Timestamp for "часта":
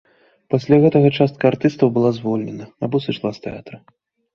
1.19-1.41